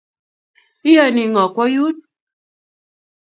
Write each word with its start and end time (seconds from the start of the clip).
Iyoni 0.89 1.23
ng'o 1.29 1.45
kwo 1.53 1.63
yun? 1.75 1.95